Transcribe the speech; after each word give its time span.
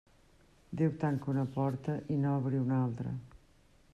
Déu 0.79 0.95
tanca 1.03 1.29
una 1.33 1.43
porta 1.59 1.99
i 2.15 2.19
n'obri 2.23 2.65
una 2.65 2.83
altra. 2.89 3.13